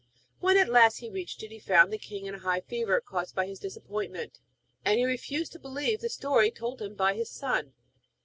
[0.39, 3.35] When at last he reached it he found the king in a high fever, caused
[3.35, 4.39] by his disappointment,
[4.83, 7.75] and he refused to believe the story told him by his son.